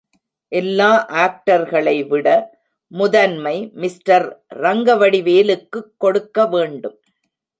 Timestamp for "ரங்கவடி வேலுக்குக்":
4.55-5.91